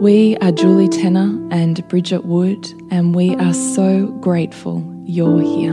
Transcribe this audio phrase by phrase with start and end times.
[0.00, 5.72] We are Julie Tenner and Bridget Wood, and we are so grateful you're here.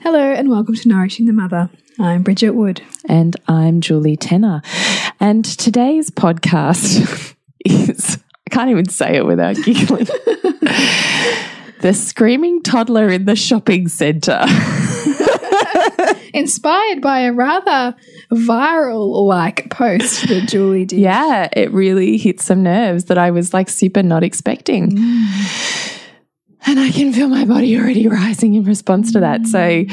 [0.00, 1.68] Hello, and welcome to Nourishing the Mother.
[1.98, 2.82] I'm Bridget Wood.
[3.08, 4.62] And I'm Julie Tenner.
[5.18, 10.04] And today's podcast is, I can't even say it without giggling.
[11.80, 14.46] the screaming toddler in the shopping centre.
[16.34, 17.94] Inspired by a rather
[18.32, 20.98] viral like post that Julie did.
[20.98, 24.90] Yeah, it really hit some nerves that I was like super not expecting.
[24.90, 26.00] Mm.
[26.66, 29.46] And I can feel my body already rising in response to that.
[29.46, 29.84] So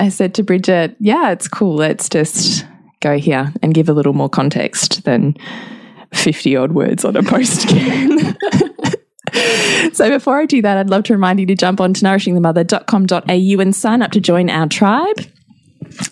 [0.00, 1.76] I said to Bridget, Yeah, it's cool.
[1.76, 2.66] Let's just
[2.98, 5.36] go here and give a little more context than
[6.12, 8.36] 50 odd words on a post can.
[9.92, 13.60] so before I do that, I'd love to remind you to jump on to nourishingthemother.com.au
[13.60, 15.20] and sign up to join our tribe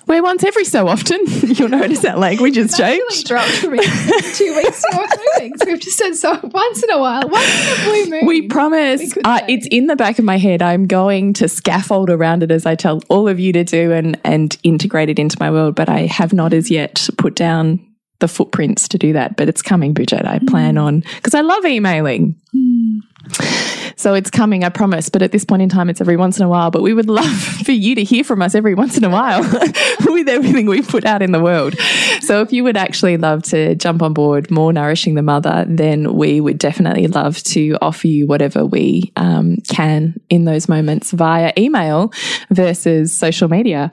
[0.06, 3.26] where once every so often you'll notice that language has changed.
[3.26, 3.78] dropped for me
[4.34, 5.64] two weeks three weeks.
[5.64, 8.26] We've just said so once in a while, once in a blue moon.
[8.26, 9.14] We promise.
[9.14, 10.62] We uh, it's in the back of my head.
[10.62, 14.19] I'm going to scaffold around it as I tell all of you to do and
[14.25, 15.75] and integrate it into my world.
[15.75, 17.84] But I have not as yet put down
[18.19, 19.37] the footprints to do that.
[19.37, 20.25] But it's coming, Bridget.
[20.25, 20.82] I plan mm.
[20.82, 22.41] on because I love emailing.
[22.54, 23.86] Mm.
[23.97, 25.09] So it's coming, I promise.
[25.09, 26.71] But at this point in time, it's every once in a while.
[26.71, 29.43] But we would love for you to hear from us every once in a while
[30.07, 31.79] with everything we put out in the world.
[32.21, 36.15] So if you would actually love to jump on board more Nourishing the Mother, then
[36.15, 41.53] we would definitely love to offer you whatever we um, can in those moments via
[41.56, 42.12] email
[42.51, 43.91] versus social media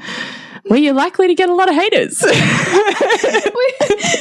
[0.65, 2.21] where you're likely to get a lot of haters.
[2.23, 2.31] we,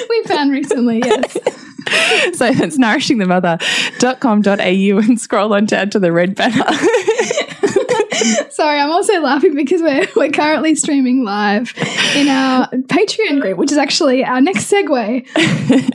[0.09, 1.33] we found recently, yes.
[2.35, 6.65] so it's nourishingthemother.com.au and scroll on down to the red banner.
[8.51, 11.73] Sorry, I'm also laughing because we're we're currently streaming live
[12.15, 15.27] in our Patreon group, which is actually our next segue.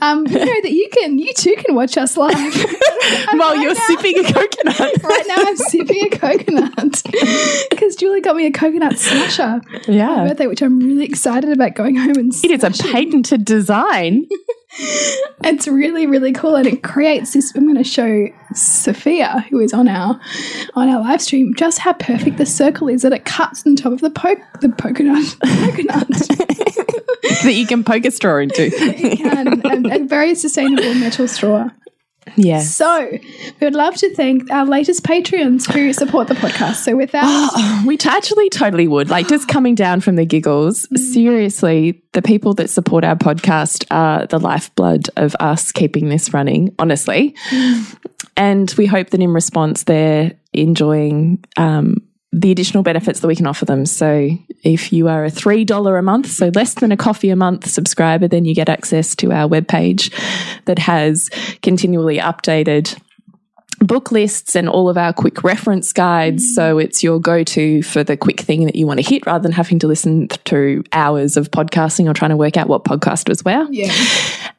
[0.01, 3.73] Um, you know that you can, you too can watch us live while right you're
[3.73, 5.03] now, sipping a coconut.
[5.03, 7.03] right now, I'm sipping a coconut
[7.69, 9.61] because Julie got me a coconut smasher.
[9.87, 12.33] Yeah, for my birthday, which I'm really excited about going home and.
[12.43, 14.27] It is a patented design
[15.43, 19.73] it's really really cool and it creates this i'm going to show sophia who is
[19.73, 20.19] on our
[20.75, 23.93] on our live stream just how perfect the circle is that it cuts on top
[23.93, 26.07] of the poke the coconut coconut.
[27.43, 28.69] That you can poke a straw into.
[28.97, 31.69] You can a, a very sustainable metal straw
[32.37, 32.59] yeah.
[32.59, 36.75] So we would love to thank our latest Patreons who support the podcast.
[36.75, 39.09] So with that, oh, we actually totally would.
[39.09, 40.97] Like just coming down from the giggles, mm.
[40.99, 46.73] seriously, the people that support our podcast are the lifeblood of us keeping this running,
[46.77, 47.35] honestly.
[47.49, 47.97] Mm.
[48.37, 53.47] And we hope that in response, they're enjoying um, the additional benefits that we can
[53.47, 53.85] offer them.
[53.85, 54.29] So
[54.63, 58.27] if you are a $3 a month, so less than a coffee a month subscriber,
[58.27, 60.13] then you get access to our webpage
[60.65, 61.29] that has
[61.61, 62.99] continually updated
[63.79, 66.55] book lists and all of our quick reference guides.
[66.55, 69.43] So it's your go to for the quick thing that you want to hit rather
[69.43, 73.29] than having to listen to hours of podcasting or trying to work out what podcast
[73.29, 73.67] was where.
[73.71, 73.93] Yeah.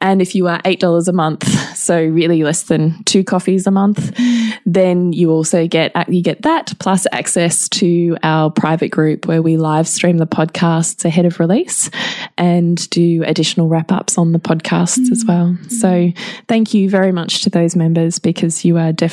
[0.01, 1.43] And if you are $8 a month,
[1.77, 4.17] so really less than two coffees a month,
[4.65, 9.41] then you also get uh, you get that plus access to our private group where
[9.41, 11.89] we live stream the podcasts ahead of release
[12.37, 15.27] and do additional wrap ups on the podcasts as mm-hmm.
[15.27, 15.57] well.
[15.69, 16.11] So
[16.47, 19.08] thank you very much to those members because you are definitely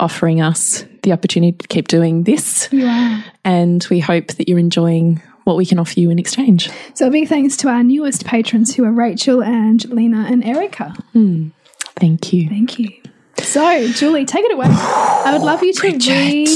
[0.00, 2.68] offering us the opportunity to keep doing this.
[2.70, 3.24] You are.
[3.44, 6.70] And we hope that you're enjoying what we can offer you in exchange.
[6.94, 10.94] So a big thanks to our newest patrons who are Rachel and Lena and Erica.
[11.12, 11.48] Hmm.
[11.96, 12.48] Thank you.
[12.48, 12.90] Thank you.
[13.38, 14.66] So, Julie, take it away.
[14.68, 16.48] I would love you to read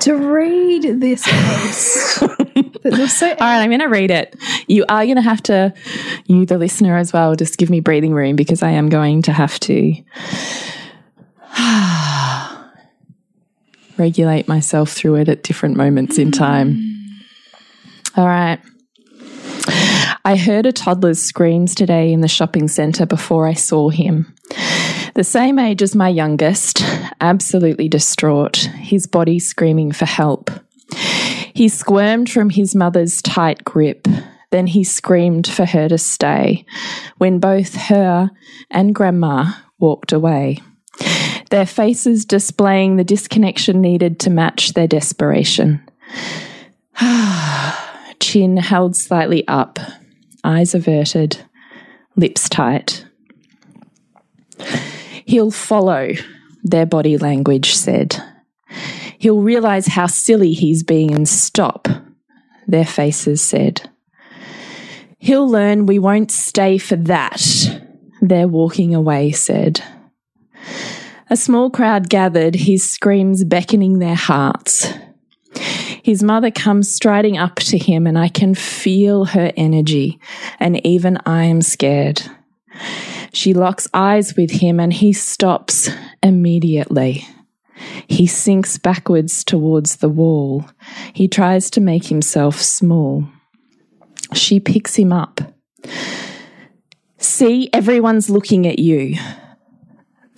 [0.00, 2.18] to read this post.
[3.18, 4.36] so All right, I'm going to read it.
[4.66, 5.74] You are going to have to,
[6.26, 9.32] you, the listener, as well, just give me breathing room because I am going to
[9.32, 9.94] have to
[13.98, 16.96] regulate myself through it at different moments in time.
[18.16, 18.60] All right.
[20.24, 24.34] I heard a toddler's screams today in the shopping centre before I saw him.
[25.14, 26.82] The same age as my youngest,
[27.20, 30.50] absolutely distraught, his body screaming for help.
[31.54, 34.06] He squirmed from his mother's tight grip.
[34.50, 36.64] Then he screamed for her to stay
[37.18, 38.30] when both her
[38.70, 40.58] and Grandma walked away,
[41.48, 45.82] their faces displaying the disconnection needed to match their desperation.
[48.20, 49.78] Chin held slightly up,
[50.44, 51.38] eyes averted,
[52.16, 53.04] lips tight.
[55.24, 56.12] He'll follow,
[56.64, 58.22] their body language said.
[59.18, 61.88] He'll realize how silly he's being and stop,
[62.66, 63.88] their faces said.
[65.18, 67.42] He'll learn we won't stay for that,
[68.20, 69.82] their walking away said.
[71.30, 74.92] A small crowd gathered, his screams beckoning their hearts.
[76.02, 80.18] His mother comes striding up to him, and I can feel her energy,
[80.58, 82.22] and even I am scared.
[83.32, 85.90] She locks eyes with him, and he stops
[86.22, 87.26] immediately.
[88.06, 90.64] He sinks backwards towards the wall.
[91.12, 93.28] He tries to make himself small.
[94.32, 95.40] She picks him up.
[97.18, 99.16] See, everyone's looking at you.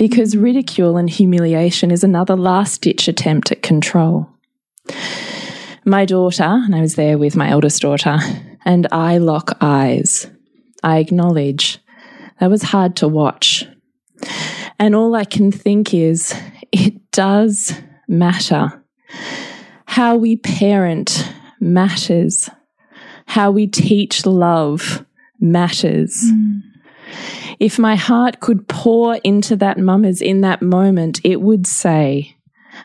[0.00, 4.30] Because ridicule and humiliation is another last ditch attempt at control.
[5.84, 8.18] My daughter, and I was there with my eldest daughter,
[8.64, 10.26] and I lock eyes.
[10.82, 11.80] I acknowledge
[12.40, 13.66] that was hard to watch.
[14.78, 16.34] And all I can think is,
[16.72, 17.74] it does
[18.08, 18.82] matter.
[19.84, 21.30] How we parent
[21.60, 22.48] matters.
[23.26, 25.04] How we teach love
[25.40, 26.24] matters.
[26.24, 26.62] Mm.
[27.60, 32.34] If my heart could pour into that mummers in that moment, it would say,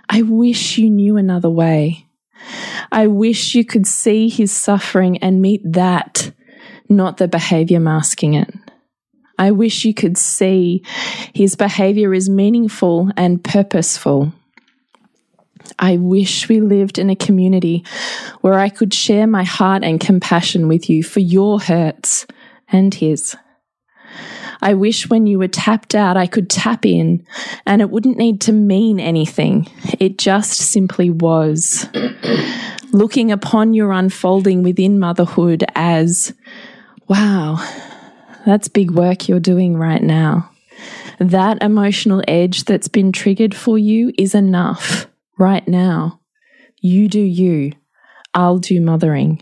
[0.09, 2.05] I wish you knew another way.
[2.91, 6.33] I wish you could see his suffering and meet that,
[6.89, 8.53] not the behavior masking it.
[9.39, 10.83] I wish you could see
[11.33, 14.33] his behavior is meaningful and purposeful.
[15.79, 17.85] I wish we lived in a community
[18.41, 22.27] where I could share my heart and compassion with you for your hurts
[22.67, 23.35] and his.
[24.61, 27.25] I wish when you were tapped out, I could tap in
[27.65, 29.67] and it wouldn't need to mean anything.
[29.99, 31.87] It just simply was.
[32.91, 36.33] Looking upon your unfolding within motherhood as,
[37.07, 37.57] wow,
[38.45, 40.49] that's big work you're doing right now.
[41.19, 46.19] That emotional edge that's been triggered for you is enough right now.
[46.81, 47.73] You do you.
[48.33, 49.41] I'll do mothering.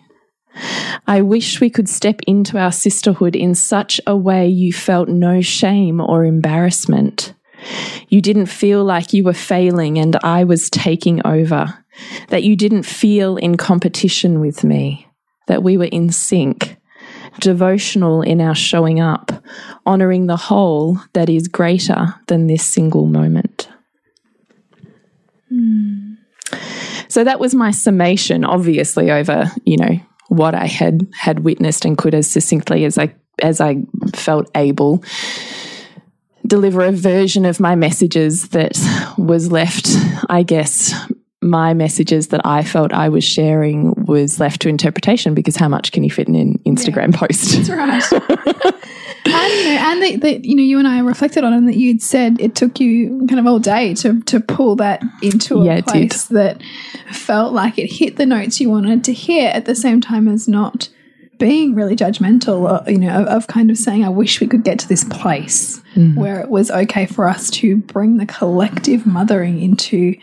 [1.07, 5.41] I wish we could step into our sisterhood in such a way you felt no
[5.41, 7.33] shame or embarrassment.
[8.09, 11.79] You didn't feel like you were failing and I was taking over.
[12.29, 15.07] That you didn't feel in competition with me.
[15.47, 16.77] That we were in sync.
[17.39, 19.31] Devotional in our showing up,
[19.87, 23.69] honouring the whole that is greater than this single moment.
[25.49, 26.13] Hmm.
[27.07, 31.97] So that was my summation, obviously, over, you know, what I had had witnessed and
[31.97, 33.77] could as succinctly as I as I
[34.15, 35.03] felt able
[36.45, 38.77] deliver a version of my messages that
[39.17, 39.87] was left,
[40.29, 40.93] I guess,
[41.41, 45.91] my messages that I felt I was sharing was left to interpretation because how much
[45.91, 47.67] can you fit in an Instagram post?
[47.67, 48.73] That's right.
[49.25, 51.77] and you know, and that, that you know, you and I reflected on, and that
[51.77, 55.65] you'd said it took you kind of all day to to pull that into a
[55.65, 56.61] Yeah, place that
[57.11, 60.47] felt like it hit the notes you wanted to hear at the same time as
[60.47, 60.89] not
[61.39, 64.63] being really judgmental, or, you know, of, of, kind of saying, I wish we could
[64.63, 66.15] get to this place mm.
[66.15, 70.15] where it was okay for us to bring the collective mothering into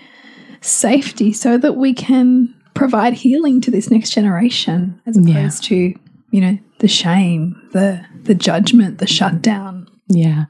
[0.60, 5.90] safety so that we can provide healing to this next generation as opposed yeah.
[5.92, 5.98] to,
[6.30, 9.88] you know, the shame, the the judgment, the shutdown.
[10.08, 10.46] Yeah.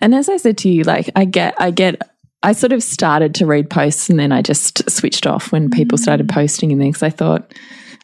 [0.00, 2.00] And as I said to you, like I get I get
[2.42, 5.98] I sort of started to read posts and then I just switched off when people
[5.98, 6.34] started mm.
[6.34, 7.02] posting and things.
[7.02, 7.52] I thought,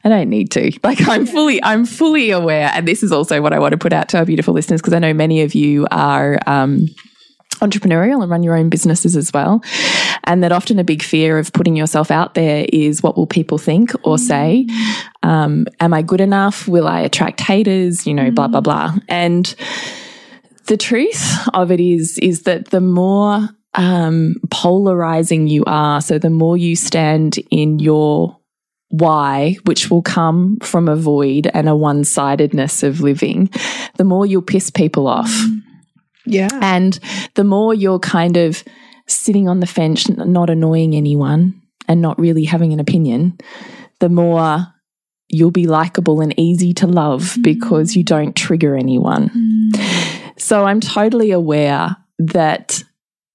[0.04, 0.72] I don't need to.
[0.82, 3.92] Like I'm fully, I'm fully aware, and this is also what I want to put
[3.92, 6.86] out to our beautiful listeners because I know many of you are um,
[7.62, 9.62] entrepreneurial and run your own businesses as well,
[10.24, 13.58] and that often a big fear of putting yourself out there is what will people
[13.58, 14.66] think or say?
[15.22, 16.68] Um, am I good enough?
[16.68, 18.06] Will I attract haters?
[18.06, 18.94] You know, blah blah blah.
[19.08, 19.54] And
[20.66, 26.30] the truth of it is, is that the more um, polarizing you are, so the
[26.30, 28.38] more you stand in your
[28.92, 33.48] why, which will come from a void and a one sidedness of living,
[33.96, 35.32] the more you'll piss people off.
[36.26, 36.48] Yeah.
[36.60, 36.98] And
[37.34, 38.62] the more you're kind of
[39.06, 43.38] sitting on the fence, not annoying anyone and not really having an opinion,
[44.00, 44.66] the more
[45.28, 47.42] you'll be likable and easy to love mm.
[47.42, 49.30] because you don't trigger anyone.
[49.30, 50.40] Mm.
[50.40, 52.82] So I'm totally aware that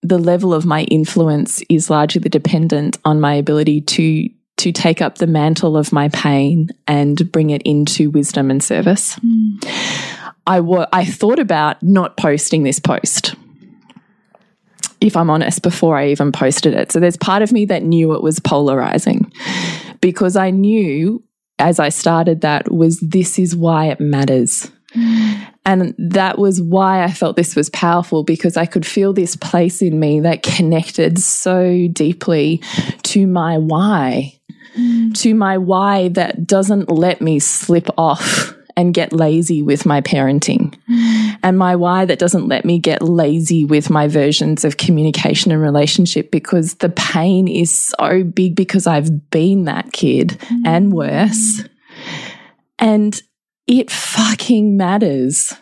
[0.03, 5.19] the level of my influence is largely dependent on my ability to to take up
[5.19, 9.15] the mantle of my pain and bring it into wisdom and service.
[9.19, 10.26] Mm.
[10.47, 10.61] I,
[10.93, 13.35] I thought about not posting this post,
[15.01, 16.91] if I'm honest, before I even posted it.
[16.91, 19.31] So there's part of me that knew it was polarizing
[20.01, 21.23] because I knew
[21.59, 24.71] as I started that was this is why it matters.
[24.95, 25.47] Mm.
[25.65, 29.81] And that was why I felt this was powerful because I could feel this place
[29.81, 32.61] in me that connected so deeply
[33.03, 34.33] to my why
[35.15, 40.77] to my why that doesn't let me slip off and get lazy with my parenting.
[41.43, 45.61] And my why that doesn't let me get lazy with my versions of communication and
[45.61, 50.61] relationship because the pain is so big because I've been that kid mm.
[50.65, 51.63] and worse.
[52.77, 53.19] And
[53.65, 55.53] it fucking matters.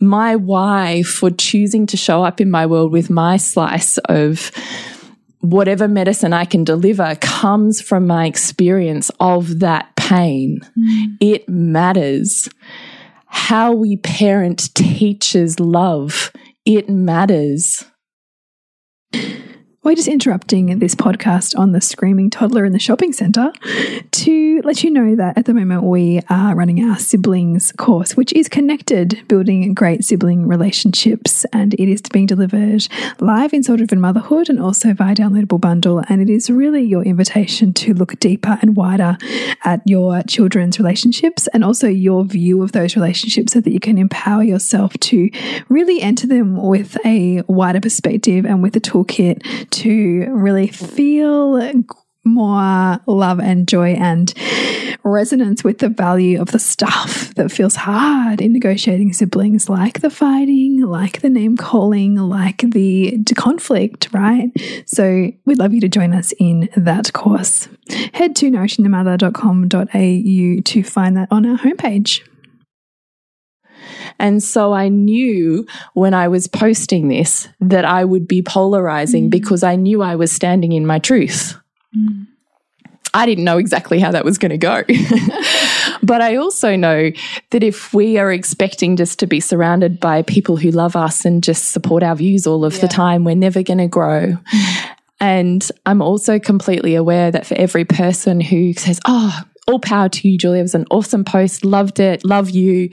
[0.00, 4.50] My why for choosing to show up in my world with my slice of
[5.40, 10.60] whatever medicine I can deliver comes from my experience of that pain.
[10.78, 11.16] Mm.
[11.20, 12.48] It matters.
[13.26, 16.32] How we parent teaches love.
[16.64, 17.84] It matters.
[19.82, 23.50] We're just interrupting this podcast on the screaming toddler in the shopping centre
[24.10, 28.30] to let you know that at the moment we are running our siblings course, which
[28.34, 31.46] is connected building great sibling relationships.
[31.54, 32.88] And it is being delivered
[33.20, 36.02] live in Soul Driven Motherhood and also via downloadable bundle.
[36.10, 39.16] And it is really your invitation to look deeper and wider
[39.64, 43.96] at your children's relationships and also your view of those relationships so that you can
[43.96, 45.30] empower yourself to
[45.70, 51.60] really enter them with a wider perspective and with a toolkit to really feel
[52.22, 54.34] more love and joy and
[55.02, 60.10] resonance with the value of the stuff that feels hard in negotiating siblings, like the
[60.10, 64.50] fighting, like the name calling, like the conflict, right?
[64.84, 67.70] So we'd love you to join us in that course.
[68.12, 72.20] Head to nourishingthemother.com.au to find that on our homepage.
[74.20, 79.30] And so I knew when I was posting this that I would be polarizing mm.
[79.30, 81.56] because I knew I was standing in my truth.
[81.96, 82.26] Mm.
[83.12, 84.84] I didn't know exactly how that was going to go.
[86.02, 87.10] but I also know
[87.50, 91.42] that if we are expecting just to be surrounded by people who love us and
[91.42, 92.80] just support our views all of yeah.
[92.82, 94.36] the time, we're never going to grow.
[94.36, 94.90] Mm.
[95.22, 100.28] And I'm also completely aware that for every person who says, Oh, all power to
[100.28, 100.60] you, Julia.
[100.60, 101.64] It was an awesome post.
[101.64, 102.24] Loved it.
[102.24, 102.90] Love you.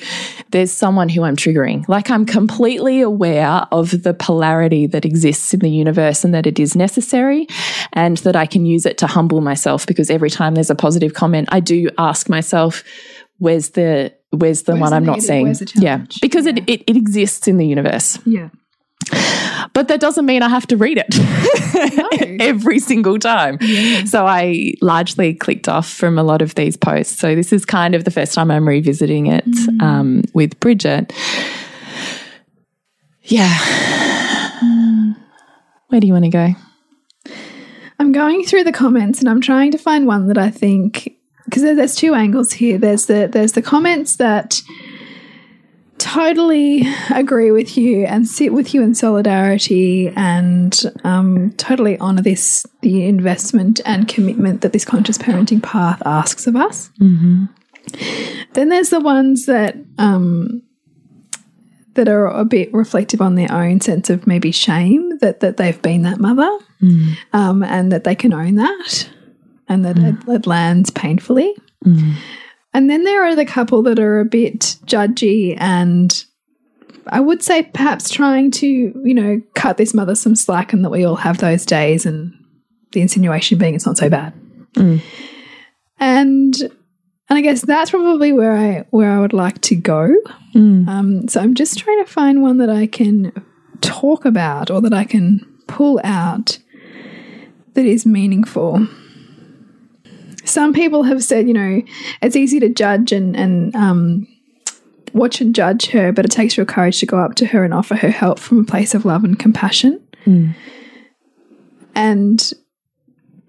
[0.51, 1.87] There's someone who I'm triggering.
[1.87, 6.59] Like I'm completely aware of the polarity that exists in the universe and that it
[6.59, 7.47] is necessary
[7.93, 11.13] and that I can use it to humble myself because every time there's a positive
[11.13, 12.83] comment, I do ask myself,
[13.37, 15.53] where's the where's the where's one the I'm not seeing?
[15.75, 16.05] Yeah.
[16.21, 16.53] Because yeah.
[16.53, 18.19] It, it it exists in the universe.
[18.25, 18.49] Yeah.
[19.73, 21.15] But that doesn't mean I have to read it
[21.97, 22.37] no.
[22.45, 23.57] every single time.
[23.61, 24.05] Yeah.
[24.05, 27.19] So I largely clicked off from a lot of these posts.
[27.19, 29.81] So this is kind of the first time I'm revisiting it mm.
[29.81, 31.13] um, with Bridget.
[33.23, 33.53] Yeah.
[34.63, 35.15] Mm.
[35.89, 36.55] Where do you want to go?
[37.99, 41.13] I'm going through the comments and I'm trying to find one that I think
[41.45, 42.77] because there's two angles here.
[42.77, 44.61] There's the there's the comments that
[46.07, 52.65] totally agree with you and sit with you in solidarity and um, totally honor this
[52.81, 56.89] the investment and commitment that this conscious parenting path asks of us.
[56.99, 57.47] Mm -hmm.
[58.53, 60.61] Then there's the ones that um,
[61.93, 65.81] that are a bit reflective on their own sense of maybe shame that that they've
[65.81, 66.51] been that mother,
[67.33, 69.09] um, and that they can own that,
[69.67, 71.53] and that it, it lands painfully.
[72.77, 76.23] And then there are the couple that are a bit judgy and
[77.07, 80.91] I would say perhaps trying to, you know, cut this mother some slack and that
[80.91, 82.31] we all have those days and
[82.91, 84.31] the insinuation being it's not so bad.
[85.99, 86.55] And
[87.29, 90.15] and I guess that's probably where I where I would like to go.
[90.87, 93.31] Um, so I'm just trying to find one that I can
[93.81, 96.59] talk about or that I can pull out
[97.73, 98.87] that is meaningful.
[100.47, 101.81] Some people have said, you know,
[102.21, 104.27] it's easy to judge and and um,
[105.13, 107.73] watch and judge her, but it takes real courage to go up to her and
[107.73, 110.01] offer her help from a place of love and compassion.
[111.95, 112.53] And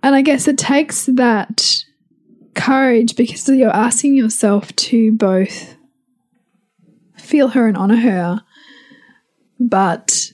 [0.03, 1.85] and I guess it takes that
[2.55, 5.77] courage because you're asking yourself to both
[7.17, 8.41] feel her and honor her,
[9.61, 10.33] but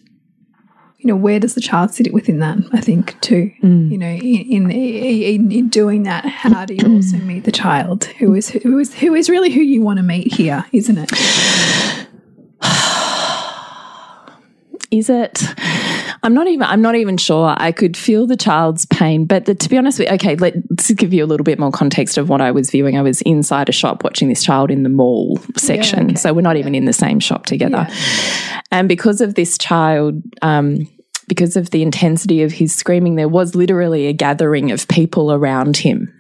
[1.04, 2.56] you know where does the child sit within that?
[2.73, 3.52] I think too.
[3.90, 8.04] You know, in, in in in doing that, how do you also meet the child
[8.18, 11.11] who is who is who is really who you want to meet here, isn't it?
[14.90, 15.42] Is it?
[16.23, 16.62] I'm not even.
[16.62, 17.54] I'm not even sure.
[17.58, 21.12] I could feel the child's pain, but the, to be honest with, okay, let's give
[21.12, 22.96] you a little bit more context of what I was viewing.
[22.96, 26.14] I was inside a shop watching this child in the mall section, okay.
[26.14, 27.88] so we're not even in the same shop together.
[28.70, 30.87] And because of this child, um,
[31.28, 35.76] because of the intensity of his screaming, there was literally a gathering of people around
[35.76, 36.12] him,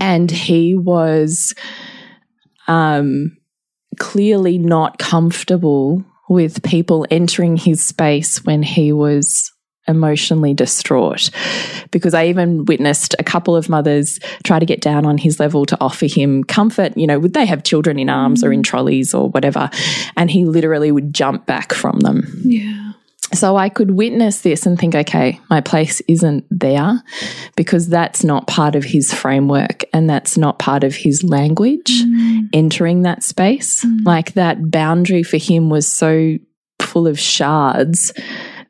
[0.00, 1.54] and he was
[2.68, 3.36] um,
[3.98, 9.50] clearly not comfortable with people entering his space when he was
[9.88, 11.30] emotionally distraught.
[11.90, 15.66] Because I even witnessed a couple of mothers try to get down on his level
[15.66, 16.96] to offer him comfort.
[16.96, 19.70] You know, would they have children in arms or in trolleys or whatever?
[20.16, 22.42] And he literally would jump back from them.
[22.44, 22.92] Yeah.
[23.34, 27.02] So I could witness this and think, okay, my place isn't there
[27.56, 32.48] because that's not part of his framework and that's not part of his language mm.
[32.52, 33.84] entering that space.
[33.84, 34.04] Mm.
[34.04, 36.36] Like that boundary for him was so
[36.80, 38.12] full of shards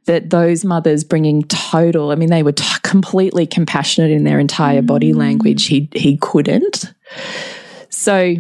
[0.07, 4.83] that those mothers bringing total, I mean, they were t- completely compassionate in their entire
[4.83, 5.17] body mm.
[5.17, 5.67] language.
[5.67, 6.93] He, he couldn't.
[7.89, 8.37] So,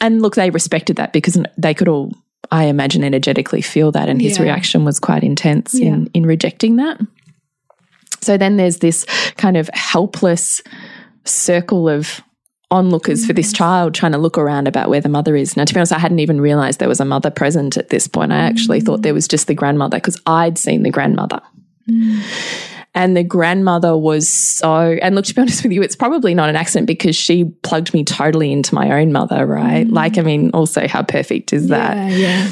[0.00, 2.12] and look, they respected that because they could all
[2.50, 4.44] I imagine energetically feel that, and his Yeah.
[4.44, 7.00] reaction was quite intense in in rejecting that.
[8.20, 9.04] So then there's this
[9.36, 10.60] kind of helpless
[11.24, 12.20] circle of
[12.70, 15.56] onlookers for this child trying to look around about where the mother is.
[15.56, 18.08] Now, to be honest, I hadn't even realized there was a mother present at this
[18.08, 18.32] point.
[18.32, 19.02] I actually thought mm.
[19.04, 21.40] there was just the grandmother because I'd seen the grandmother.
[21.88, 22.22] Mm.
[22.96, 26.48] And the grandmother was so, and look, to be honest with you, it's probably not
[26.48, 29.86] an accident because she plugged me totally into my own mother, right?
[29.86, 29.92] Mm.
[29.92, 31.94] Like, I mean, also, how perfect is that?
[31.94, 32.50] Yeah, yeah.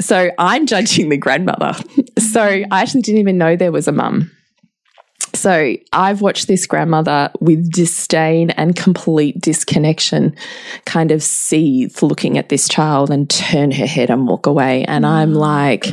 [0.00, 1.72] So I'm judging the grandmother.
[2.18, 4.30] So I actually didn't even know there was a mum.
[5.34, 10.34] So I've watched this grandmother with disdain and complete disconnection
[10.86, 14.84] kind of seethe looking at this child and turn her head and walk away.
[14.84, 15.36] And I'm mm.
[15.36, 15.86] like,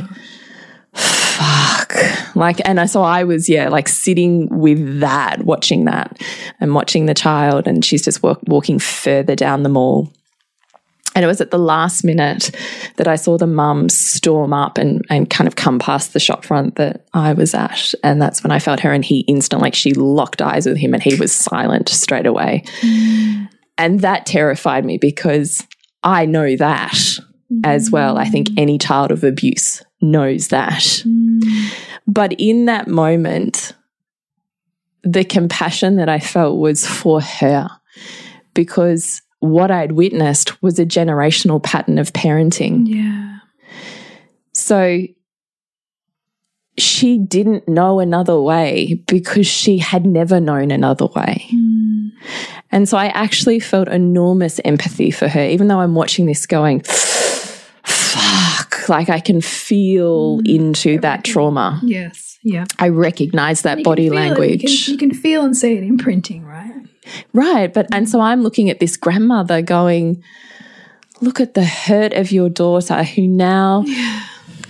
[1.36, 2.36] fuck.
[2.36, 6.20] Like, and I- so I was, yeah, like sitting with that, watching that
[6.60, 7.66] and watching the child.
[7.66, 10.12] And she's just walk, walking further down the mall.
[11.16, 12.50] And it was at the last minute
[12.96, 16.44] that I saw the mum storm up and, and kind of come past the shop
[16.44, 17.94] front that I was at.
[18.02, 20.92] And that's when I felt her and he instantly, like she locked eyes with him
[20.92, 22.64] and he was silent straight away.
[22.80, 23.48] Mm.
[23.78, 25.64] And that terrified me because
[26.02, 26.98] I know that
[27.62, 28.18] as well.
[28.18, 31.04] I think any child of abuse knows that.
[32.06, 33.74] But in that moment,
[35.02, 37.68] the compassion that I felt was for her
[38.54, 42.84] because what I'd witnessed was a generational pattern of parenting.
[42.86, 43.38] Yeah.
[44.52, 45.02] So
[46.78, 51.46] she didn't know another way because she had never known another way.
[51.54, 52.10] Mm.
[52.72, 56.82] And so I actually felt enormous empathy for her, even though I'm watching this going,
[58.34, 60.48] fuck, like I can feel mm.
[60.48, 61.80] into that trauma.
[61.82, 62.38] Yes.
[62.42, 62.66] Yeah.
[62.78, 64.62] I recognize that body language.
[64.62, 66.86] You can, you can feel and see it imprinting, right?
[67.32, 67.72] Right.
[67.72, 70.22] But, and so I'm looking at this grandmother going,
[71.20, 73.84] look at the hurt of your daughter who now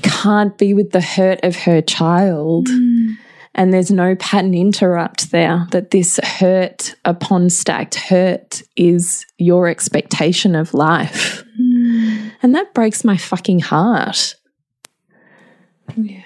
[0.02, 2.68] can't be with the hurt of her child.
[2.68, 3.16] Mm.
[3.56, 10.56] And there's no pattern interrupt there, that this hurt upon stacked hurt is your expectation
[10.56, 11.43] of life.
[12.44, 14.34] And that breaks my fucking heart.
[15.96, 16.20] Yeah.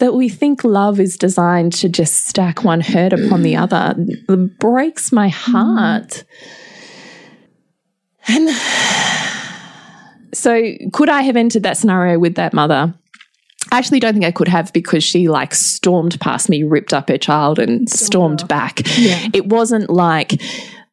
[0.00, 4.58] that we think love is designed to just stack one hurt upon the other it
[4.58, 6.24] breaks my heart.
[8.28, 8.48] And
[10.32, 12.94] so, could I have entered that scenario with that mother?
[13.70, 17.10] I actually don't think I could have because she like stormed past me, ripped up
[17.10, 18.80] her child, and stormed back.
[18.96, 19.28] Yeah.
[19.34, 20.40] It wasn't like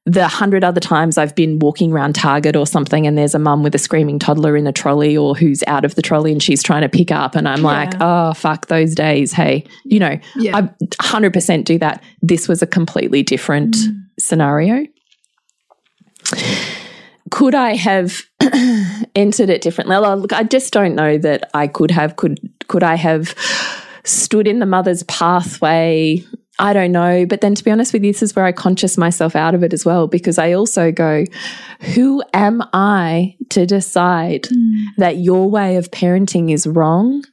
[0.05, 3.63] the hundred other times I've been walking around Target or something and there's a mum
[3.63, 6.61] with a screaming toddler in the trolley or who's out of the trolley and she's
[6.61, 9.31] trying to pick up and I'm like, oh, fuck those days.
[9.31, 10.57] Hey, you know, Yeah.
[10.57, 10.61] I
[11.01, 12.03] 100% do that.
[12.21, 13.95] This was a completely different mm.
[14.19, 14.85] scenario.
[17.31, 18.21] Could I have
[19.15, 19.97] entered it differently?
[19.97, 22.15] Well, look, I just don't know that I could have.
[22.15, 23.33] Could could I have
[24.03, 26.23] stood in the mother's pathway?
[26.59, 27.25] I don't know.
[27.25, 29.63] But then to be honest with you, this is where I conscious myself out of
[29.63, 31.25] it as well, because I also go,
[31.95, 34.85] who am I to decide mm.
[34.97, 37.23] that your way of parenting is wrong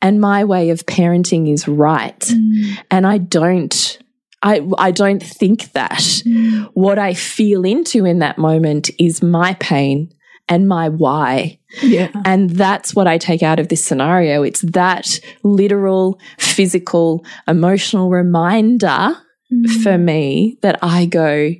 [0.00, 2.18] and my way of parenting is right?
[2.20, 2.78] Mm.
[2.90, 3.98] And I don't.
[4.42, 6.00] I, I don't think that.
[6.00, 6.70] Mm.
[6.72, 10.10] What I feel into in that moment is my pain
[10.50, 11.58] and my why.
[11.80, 12.10] Yeah.
[12.26, 14.42] And that's what I take out of this scenario.
[14.42, 19.16] It's that literal, physical, emotional reminder
[19.50, 19.82] mm-hmm.
[19.82, 21.54] for me that I go,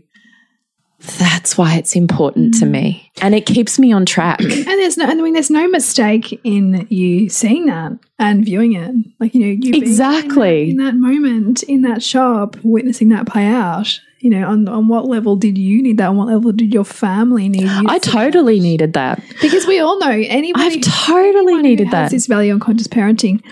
[1.19, 2.73] that's why it's important to mm.
[2.73, 3.13] me.
[3.23, 4.41] And it keeps me on track.
[4.43, 8.95] And there's no, I mean, there's no mistake in you seeing that and viewing it.
[9.19, 10.71] Like, you know, you being Exactly.
[10.71, 13.99] in that, in that moment, in that shop, witnessing that play out.
[14.21, 16.09] You know, on, on what level did you need that?
[16.09, 17.87] On what level did your family need you?
[17.89, 19.23] I to- totally needed that.
[19.41, 20.77] because we all know anybody.
[20.77, 22.11] I've totally needed has that.
[22.11, 23.43] This value on conscious parenting.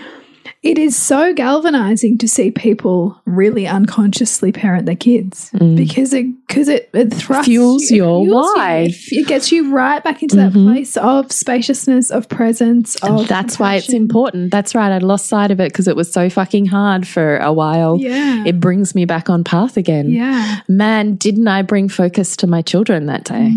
[0.61, 6.67] It is so galvanizing to see people really unconsciously parent their kids because it because
[6.67, 7.51] it, it thrusts Mm.
[7.51, 9.19] Fuels you, your fuels you.
[9.21, 13.75] It, gets you right back into that place of spaciousness, of presence, of That's why
[13.75, 14.51] it's important.
[14.51, 14.91] That's right.
[14.91, 17.97] I lost sight of it because it was so fucking hard for a while.
[17.97, 18.43] Yeah.
[18.45, 20.11] It brings me back on path again.
[20.11, 23.53] Yeah, Man, didn't I bring focus to my children that day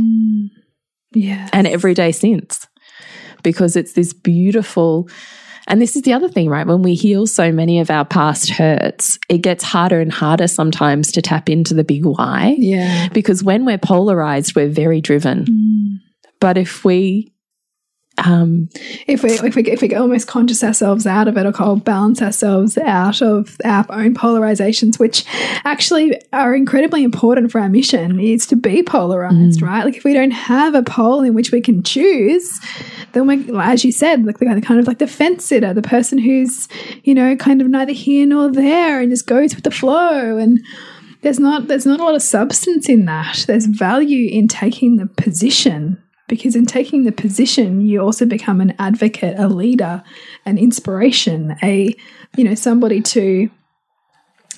[1.14, 2.66] yeah, and every day since?
[3.42, 5.08] Because it's this beautiful,
[5.66, 6.66] and this is the other thing, right?
[6.66, 11.12] When we heal so many of our past hurts, it gets harder and harder sometimes
[11.12, 12.56] to tap into the big why.
[12.58, 13.08] yeah.
[13.08, 15.44] Because when we're polarized, we're very driven.
[15.44, 16.00] Mm.
[16.40, 17.31] But if we,
[18.18, 18.68] um,
[19.06, 22.20] if we if we if we almost conscious ourselves out of it or call balance
[22.20, 25.24] ourselves out of our own polarizations, which
[25.64, 29.84] actually are incredibly important for our mission, is to be polarized, right?
[29.84, 32.60] Like if we don't have a pole in which we can choose,
[33.12, 36.18] then we, as you said, like the kind of like the fence sitter, the person
[36.18, 36.68] who's
[37.04, 40.60] you know kind of neither here nor there and just goes with the flow and.
[41.22, 43.44] There's not there's not a lot of substance in that.
[43.46, 48.74] There's value in taking the position because in taking the position you also become an
[48.78, 50.02] advocate a leader
[50.46, 51.94] an inspiration a
[52.36, 53.50] you know somebody to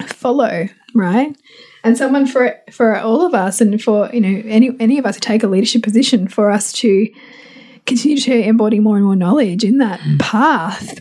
[0.06, 1.36] follow right?
[1.82, 5.16] And someone for for all of us and for you know any any of us
[5.16, 7.08] who take a leadership position for us to
[7.84, 10.98] continue to embody more and more knowledge in that path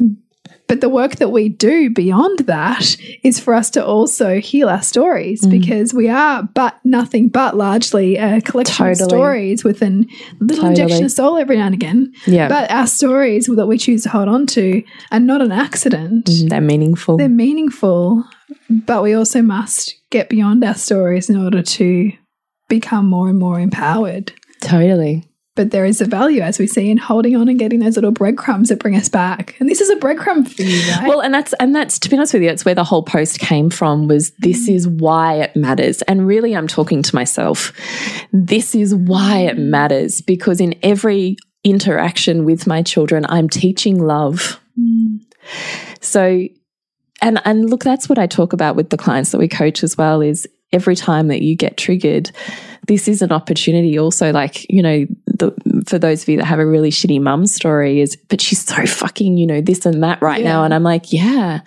[0.67, 4.81] but the work that we do beyond that is for us to also heal our
[4.81, 5.49] stories mm.
[5.49, 10.05] because we are but nothing but largely a collection of stories with a
[10.39, 12.13] little injection of soul every now and again.
[12.25, 12.47] Yeah.
[12.47, 16.25] But our stories that we choose to hold on to are not an accident.
[16.25, 17.17] Mm, they're meaningful.
[17.17, 18.23] They're meaningful,
[18.69, 22.11] but we also must get beyond our stories in order to
[22.69, 24.33] become more and more empowered.
[24.61, 25.27] totally.
[25.55, 28.11] But there is a value, as we see, in holding on and getting those little
[28.11, 29.55] breadcrumbs that bring us back.
[29.59, 31.07] And this is a breadcrumb for you, right?
[31.07, 33.39] Well, and that's and that's to be honest with you, that's where the whole post
[33.39, 34.07] came from.
[34.07, 34.73] Was this mm.
[34.73, 37.71] is why it matters, and really, I'm talking to myself.
[38.31, 39.69] This is why it mm.
[39.69, 44.59] matters because in every interaction with my children, I'm teaching love.
[44.79, 45.19] Mm.
[46.01, 46.47] So,
[47.21, 49.97] and and look, that's what I talk about with the clients that we coach as
[49.97, 50.21] well.
[50.21, 52.31] Is every time that you get triggered,
[52.87, 53.97] this is an opportunity.
[53.97, 55.05] Also, like you know,
[55.51, 58.63] the, for those of you that have a really shitty mum story, is but she's
[58.63, 61.61] so fucking you know this and that right now, and I'm like, yeah.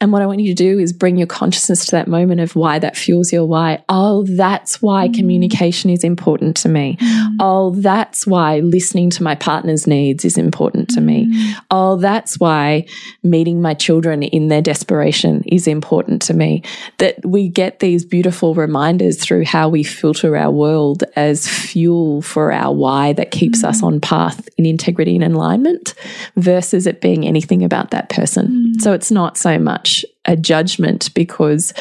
[0.00, 2.54] And what I want you to do is bring your consciousness to that moment of
[2.54, 3.82] why that fuels your why.
[3.88, 5.14] Oh, that's why mm.
[5.14, 6.96] communication is important to me.
[7.00, 7.36] Mm.
[7.40, 11.26] Oh, that's why listening to my partner's needs is important to me.
[11.26, 11.54] Mm.
[11.72, 12.86] Oh, that's why
[13.24, 16.62] meeting my children in their desperation is important to me.
[16.98, 22.52] That we get these beautiful reminders through how we filter our world as fuel for
[22.52, 25.94] our why that keeps us on path in integrity and alignment
[26.36, 28.74] versus it being anything about that person.
[28.78, 29.87] So it's not so much
[30.24, 31.72] a judgment because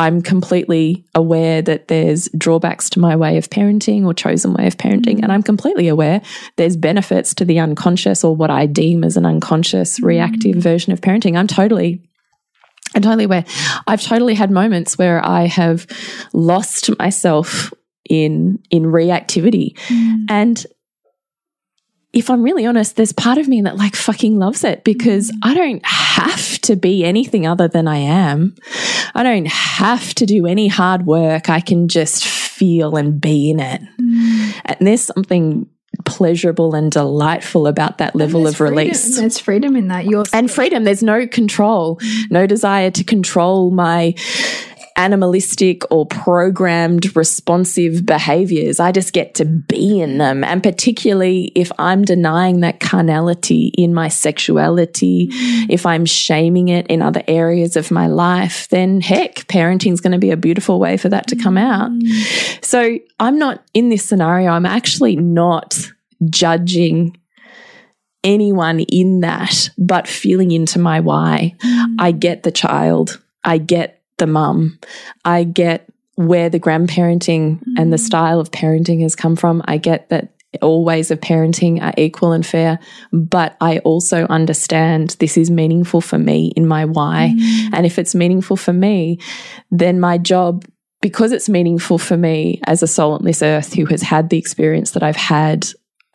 [0.00, 4.78] I'm completely aware that there's drawbacks to my way of parenting or chosen way of
[4.78, 5.18] parenting.
[5.18, 5.24] Mm.
[5.24, 6.22] And I'm completely aware
[6.56, 10.04] there's benefits to the unconscious or what I deem as an unconscious mm.
[10.04, 11.36] reactive version of parenting.
[11.36, 12.02] I'm totally
[12.94, 13.44] I'm totally aware.
[13.86, 15.86] I've totally had moments where I have
[16.32, 17.72] lost myself
[18.08, 19.74] in in reactivity.
[19.88, 20.24] Mm.
[20.30, 20.66] And
[22.12, 25.38] if I'm really honest, there's part of me that like fucking loves it because mm.
[25.44, 28.54] I don't have to be anything other than I am.
[29.14, 31.48] I don't have to do any hard work.
[31.48, 33.80] I can just feel and be in it.
[34.00, 34.60] Mm.
[34.64, 35.68] And there's something
[36.04, 39.02] pleasurable and delightful about that level of release.
[39.02, 39.20] Freedom.
[39.20, 40.06] There's freedom in that.
[40.06, 40.84] You're And freedom.
[40.84, 42.30] There's no control, mm.
[42.30, 44.14] no desire to control my
[45.00, 48.78] animalistic or programmed responsive behaviors.
[48.78, 50.44] I just get to be in them.
[50.44, 55.66] And particularly if I'm denying that carnality in my sexuality, mm.
[55.70, 60.12] if I'm shaming it in other areas of my life, then heck, parenting is going
[60.12, 61.62] to be a beautiful way for that to come mm.
[61.62, 61.90] out.
[62.62, 65.78] So I'm not in this scenario, I'm actually not
[66.28, 67.16] judging
[68.22, 71.54] anyone in that, but feeling into my why.
[71.64, 71.94] Mm.
[71.98, 74.78] I get the child, I get the mum,
[75.24, 78.06] I get where the grandparenting and the mm.
[78.06, 79.62] style of parenting has come from.
[79.64, 82.78] I get that all ways of parenting are equal and fair,
[83.12, 87.34] but I also understand this is meaningful for me in my why.
[87.36, 87.70] Mm.
[87.72, 89.18] And if it's meaningful for me,
[89.70, 90.64] then my job
[91.00, 94.36] because it's meaningful for me as a soul on this earth who has had the
[94.36, 95.66] experience that I've had,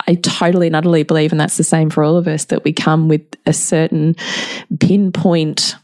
[0.08, 2.72] I totally and utterly believe, and that's the same for all of us, that we
[2.72, 4.16] come with a certain
[4.80, 5.76] pinpoint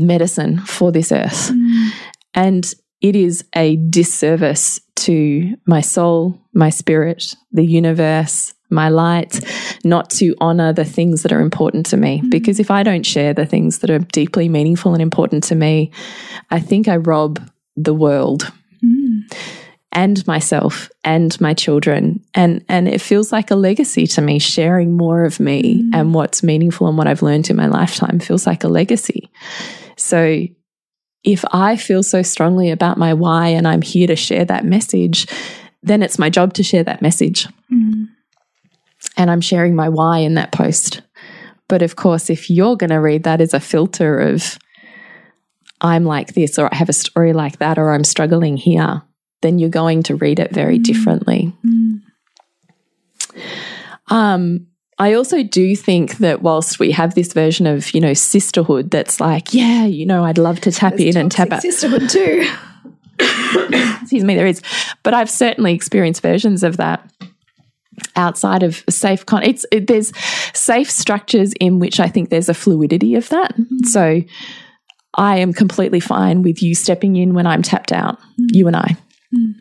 [0.00, 1.50] medicine for this earth.
[2.34, 9.40] And it is a disservice to my soul, my spirit, the universe, my light,
[9.84, 12.18] not to honor the things that are important to me.
[12.18, 12.28] Mm-hmm.
[12.28, 15.90] Because if I don't share the things that are deeply meaningful and important to me,
[16.50, 17.40] I think I rob
[17.76, 18.52] the world.
[18.84, 19.36] Mm-hmm.
[19.92, 22.24] And myself and my children.
[22.32, 25.94] And and it feels like a legacy to me sharing more of me mm-hmm.
[25.94, 29.30] and what's meaningful and what I've learned in my lifetime feels like a legacy
[30.00, 30.46] so
[31.22, 35.26] if I feel so strongly about my why and I'm here to share that message
[35.82, 37.46] then it's my job to share that message.
[37.72, 38.04] Mm-hmm.
[39.16, 41.02] And I'm sharing my why in that post.
[41.68, 44.58] But of course if you're going to read that as a filter of
[45.80, 49.00] I'm like this, or I have a story like that, or I'm struggling here,
[49.40, 50.82] then you're going to read it very mm-hmm.
[50.82, 51.56] differently.
[51.64, 51.96] Mm-hmm.
[54.14, 54.66] Um,
[55.00, 59.18] I also do think that whilst we have this version of, you know, sisterhood that's
[59.18, 61.62] like, yeah, you know, I'd love to tap in and tap out.
[61.62, 62.46] sisterhood too.
[64.02, 64.60] Excuse me, there is.
[65.02, 67.10] But I've certainly experienced versions of that
[68.14, 70.12] outside of safe con it's it, there's
[70.54, 73.56] safe structures in which I think there's a fluidity of that.
[73.56, 73.84] Mm-hmm.
[73.84, 74.20] So
[75.14, 78.48] I am completely fine with you stepping in when I'm tapped out, mm.
[78.52, 78.96] you and I.
[79.34, 79.54] Mm.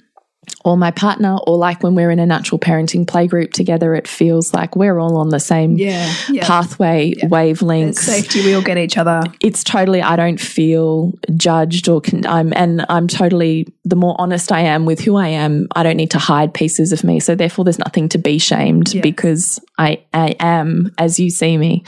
[0.66, 4.54] Or my partner, or like when we're in a natural parenting playgroup together, it feels
[4.54, 6.46] like we're all on the same Yeah, yeah.
[6.46, 9.22] pathway, wavelengths Safety, we all get each other.
[9.42, 14.60] it's totally I don't feel judged or I'm and I'm totally the more honest I
[14.62, 17.64] am with who I am I don't need to hide pieces of me so therefore
[17.64, 19.02] there's nothing to be shamed Yeah.
[19.02, 21.84] because I I am as you see me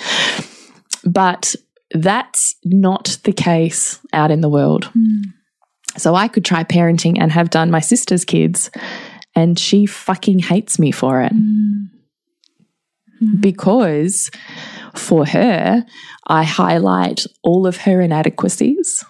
[1.03, 1.55] but
[1.91, 5.21] that's not the case out in the world hmm.
[5.97, 8.71] So I could try parenting and have done my sister's kids
[9.35, 11.33] and she fucking hates me for it
[13.39, 14.31] because
[14.95, 15.85] for her,
[16.27, 19.03] I highlight all of her inadequacies.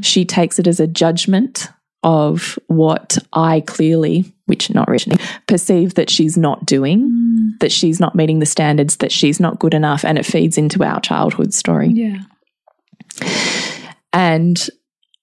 [0.00, 1.68] She takes it as a judgment
[2.02, 8.16] of what I clearly, which not originally, perceive that she's not doing, that she's not
[8.16, 11.90] meeting the standards, that she's not good enough, and it feeds into our childhood story.
[11.90, 12.22] Yeah.
[14.12, 14.68] And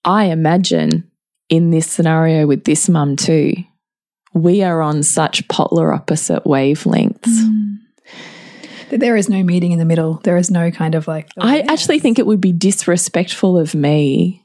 [0.09, 1.09] I imagine
[1.49, 3.53] in this scenario with this mum too,
[4.33, 7.27] we are on such polar opposite wavelengths.
[7.27, 7.77] Mm.
[8.89, 10.15] That There is no meeting in the middle.
[10.23, 11.29] There is no kind of like.
[11.37, 14.43] oh, I actually think it would be disrespectful of me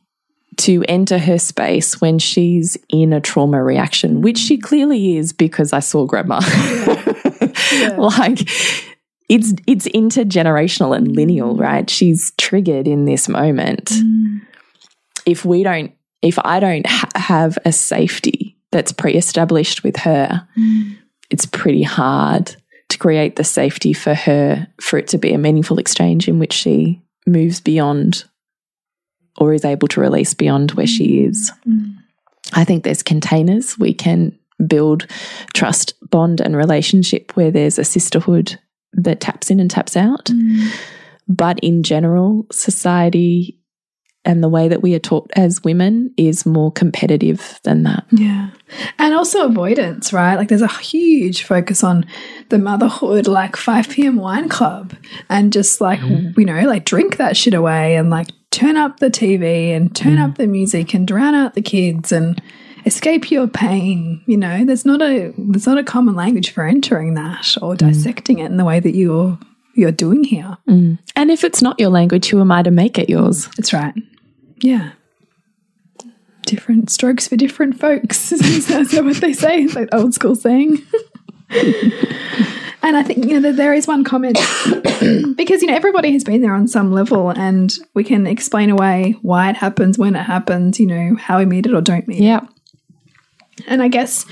[0.58, 5.72] to enter her space when she's in a trauma reaction, which she clearly is because
[5.72, 6.40] I saw grandma.
[7.96, 8.40] like
[9.30, 11.60] it's it's intergenerational and lineal, mm.
[11.60, 11.88] right?
[11.88, 13.86] She's triggered in this moment.
[13.86, 14.42] Mm.
[15.26, 20.96] If we don't if I don't ha have a safety that's pre-established with her, mm.
[21.30, 22.56] it's pretty hard
[22.88, 26.52] to create the safety for her for it to be a meaningful exchange in which
[26.52, 28.24] she moves beyond
[29.38, 31.28] or is able to release beyond where she mm.
[31.28, 31.52] is.
[32.52, 35.06] I think there's containers we can build
[35.54, 38.58] trust, bond, and relationship where there's a sisterhood
[38.92, 40.26] that taps in and taps out.
[40.26, 40.70] Mm.
[41.26, 43.58] But in general, society
[44.24, 48.04] and the way that we are taught as women is more competitive than that.
[48.10, 48.50] Yeah.
[48.98, 50.36] And also avoidance, right?
[50.36, 52.06] Like there's a huge focus on
[52.48, 54.16] the motherhood, like 5 p.m.
[54.16, 54.94] wine club,
[55.28, 56.38] and just like, mm-hmm.
[56.38, 60.18] you know, like drink that shit away and like turn up the TV and turn
[60.18, 60.42] up mm-hmm.
[60.42, 62.12] the music and drown out the kids.
[62.12, 62.40] And
[62.86, 64.22] escape your pain.
[64.26, 67.78] You know, there's not a there's not a common language for entering that or mm.
[67.78, 69.38] dissecting it in the way that you're
[69.74, 70.56] you're doing here.
[70.68, 70.98] Mm.
[71.16, 73.48] And if it's not your language, who am I to make it yours?
[73.56, 73.94] That's right.
[74.58, 74.92] Yeah.
[76.42, 78.32] Different strokes for different folks.
[78.32, 79.62] Is that what they say?
[79.62, 80.78] It's like old school saying.
[81.50, 84.36] and I think, you know, that there is one comment
[85.36, 89.16] because, you know, everybody has been there on some level and we can explain away
[89.22, 92.18] why it happens, when it happens, you know, how we meet it or don't meet
[92.18, 92.24] it.
[92.24, 92.46] Yeah.
[93.66, 94.26] And I guess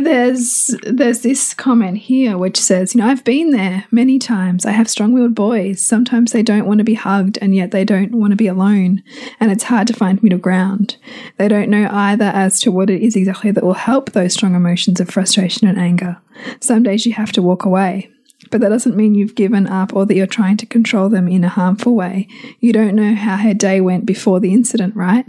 [0.00, 4.66] there's there's this comment here which says, you know, I've been there many times.
[4.66, 5.82] I have strong-willed boys.
[5.82, 9.02] Sometimes they don't want to be hugged and yet they don't want to be alone,
[9.38, 10.96] and it's hard to find middle ground.
[11.36, 14.54] They don't know either as to what it is exactly that will help those strong
[14.54, 16.18] emotions of frustration and anger.
[16.60, 18.10] Some days you have to walk away.
[18.50, 21.44] But that doesn't mean you've given up or that you're trying to control them in
[21.44, 22.28] a harmful way.
[22.60, 25.26] You don't know how her day went before the incident, right?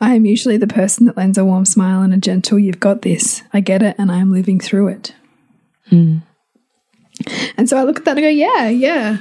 [0.00, 3.02] I am usually the person that lends a warm smile and a gentle, you've got
[3.02, 3.42] this.
[3.52, 5.14] I get it and I am living through it.
[5.88, 6.18] Hmm.
[7.56, 9.18] And so I look at that and I go, yeah, yeah.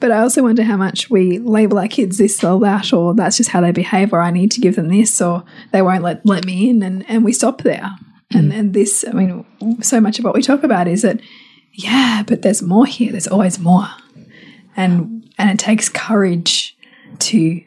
[0.00, 3.36] But I also wonder how much we label our kids this or that, or that's
[3.36, 6.24] just how they behave, or I need to give them this, or they won't let,
[6.24, 7.90] let me in, and, and we stop there.
[8.32, 8.58] And, hmm.
[8.58, 9.44] and this, I mean,
[9.82, 11.20] so much of what we talk about is that,
[11.78, 13.12] yeah, but there's more here.
[13.12, 13.88] There's always more.
[14.76, 16.76] And and it takes courage
[17.20, 17.62] to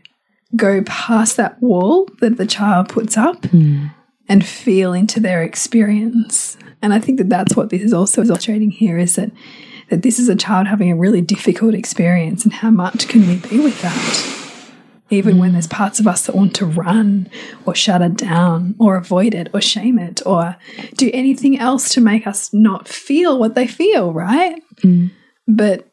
[0.56, 3.88] go past that wall that the child puts up hmm.
[4.28, 6.58] and feel into their experience.
[6.82, 9.32] And I think that that's what this is also illustrating here is that
[9.90, 13.38] that this is a child having a really difficult experience and how much can we
[13.38, 14.51] be with that?
[15.12, 15.54] Even when mm.
[15.54, 17.30] there's parts of us that want to run
[17.66, 20.56] or shut it down or avoid it or shame it or
[20.96, 24.62] do anything else to make us not feel what they feel, right?
[24.78, 25.12] Mm.
[25.48, 25.88] But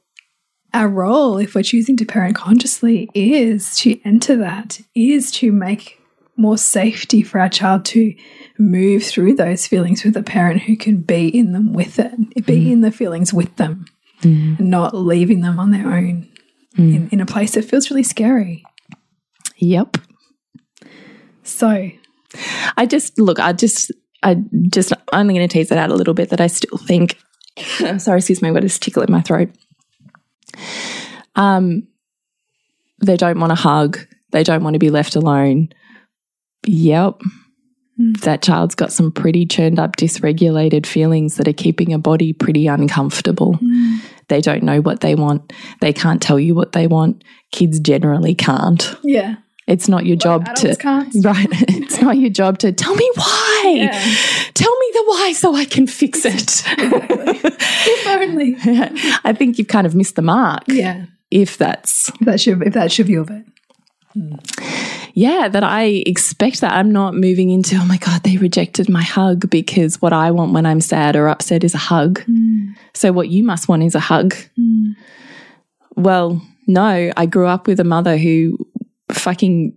[0.72, 5.98] our role, if we're choosing to parent consciously, is to enter that, is to make
[6.36, 8.14] more safety for our child to
[8.58, 12.12] move through those feelings with a parent who can be in them with it,
[12.46, 12.70] be mm.
[12.72, 13.86] in the feelings with them,
[14.58, 16.28] and not leaving them on their own
[16.76, 18.64] in, in a place that feels really scary.
[19.58, 19.98] Yep.
[21.42, 21.90] So,
[22.76, 23.90] I just look, I just,
[24.22, 24.36] I
[24.68, 27.18] just only going to tease it out a little bit that I still think,
[27.98, 29.50] sorry, excuse me, I've got this tickle in my throat.
[31.36, 31.86] Um,
[33.04, 33.98] they don't want to hug.
[34.32, 35.70] They don't want to be left alone.
[36.66, 37.20] Yep.
[38.20, 42.68] That child's got some pretty churned up, dysregulated feelings that are keeping a body pretty
[42.68, 43.58] uncomfortable.
[44.28, 45.52] They don't know what they want.
[45.80, 47.24] They can't tell you what they want.
[47.50, 48.94] Kids generally can't.
[49.02, 49.36] yeah.
[49.68, 51.14] It's not your job to can't.
[51.22, 51.46] right.
[51.88, 53.74] It's not your job to tell me why.
[53.76, 54.14] Yeah.
[54.54, 56.62] Tell me the why so I can fix it.
[56.66, 58.56] If only.
[59.24, 60.62] I think you've kind of missed the mark.
[60.68, 61.06] Yeah.
[61.30, 63.44] If that's If that's your, if that's your view of it.
[64.14, 64.36] Hmm.
[65.12, 69.02] yeah, that I expect that I'm not moving into, oh my God, they rejected my
[69.02, 72.22] hug because what I want when I'm sad or upset is a hug.
[72.24, 72.70] Hmm.
[72.94, 74.34] So what you must want is a hug.
[74.56, 74.92] Hmm.
[75.94, 78.58] Well, no, I grew up with a mother who
[79.18, 79.76] fucking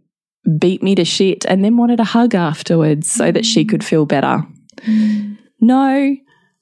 [0.58, 4.06] beat me to shit and then wanted a hug afterwards so that she could feel
[4.06, 4.43] better.
[5.60, 6.15] No,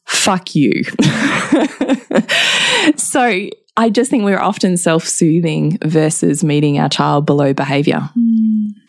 [0.05, 0.83] fuck you.
[2.97, 8.09] so I just think we're often self soothing versus meeting our child below behavior.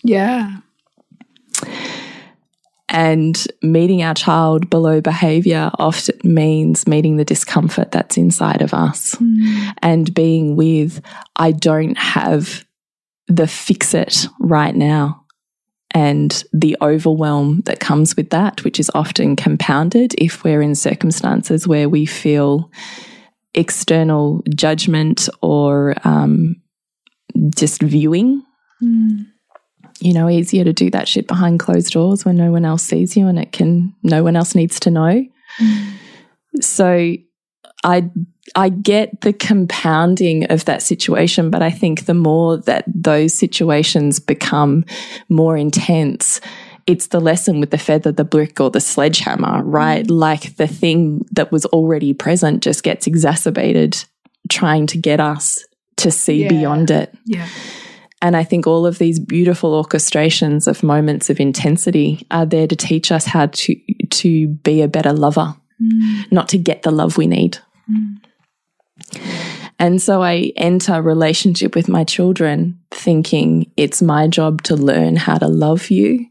[0.03, 0.57] Yeah.
[2.89, 9.15] And meeting our child below behavior often means meeting the discomfort that's inside of us
[9.15, 9.73] mm.
[9.81, 11.01] and being with,
[11.37, 12.65] I don't have
[13.31, 15.25] the fix it right now.
[15.93, 21.67] And the overwhelm that comes with that, which is often compounded if we're in circumstances
[21.67, 22.71] where we feel
[23.55, 26.63] external judgment or um,
[27.57, 28.45] just viewing
[30.01, 33.17] you know, easier to do that shit behind closed doors when no one else sees
[33.17, 35.25] you and it can no one else needs to know.
[36.61, 37.15] So
[37.85, 38.11] I
[38.55, 44.19] I get the compounding of that situation, but I think the more that those situations
[44.19, 44.85] become
[45.29, 46.41] more intense,
[46.87, 50.05] it's the lesson with the feather, the brick, or the sledgehammer, right?
[50.07, 50.11] Mm.
[50.11, 54.05] Like the thing that was already present just gets exacerbated,
[54.49, 55.65] trying to get us
[55.99, 56.49] to see Yeah.
[56.49, 57.15] beyond it.
[57.27, 57.47] Yeah.
[58.23, 62.77] And I think all of these beautiful orchestrations of moments of intensity are there to
[62.77, 63.77] teach us how to
[64.11, 66.33] to be a better lover, mm.
[66.33, 67.59] not to get the love we need.
[69.79, 75.39] And so I enter relationship with my children thinking it's my job to learn how
[75.39, 76.27] to love you.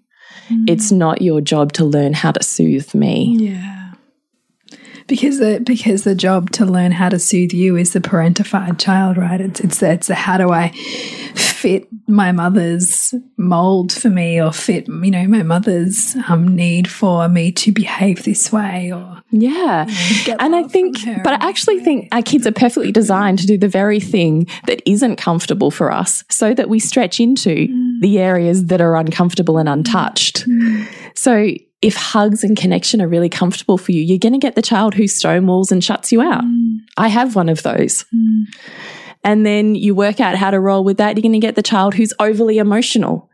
[0.68, 3.36] It's not your job to learn how to soothe me.
[3.40, 3.79] Yeah.
[5.10, 9.18] Because the because the job to learn how to soothe you is the parentified child,
[9.18, 9.42] right?
[9.42, 10.70] It's it's the, it's the how do I
[11.36, 17.28] fit my mother's mold for me, or fit you know my mother's um, need for
[17.28, 19.86] me to behave this way, or yeah.
[20.24, 23.58] get and I think, but I actually think our kids are perfectly designed to do
[23.58, 27.68] the very thing that isn't comfortable for us so that we stretch into
[28.00, 30.46] the areas that are uncomfortable and untouched.
[31.16, 34.62] So if hugs and connection are really comfortable for you, you're going to get the
[34.62, 36.44] child who stonewalls and shuts you out.
[36.44, 36.80] Mm.
[36.98, 38.06] I have one of those.
[38.14, 38.44] Mm.
[39.24, 41.16] And then you work out how to roll with that.
[41.16, 43.30] You're going to get the child who's overly emotional